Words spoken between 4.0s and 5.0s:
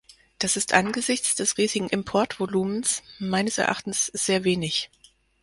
sehr wenig.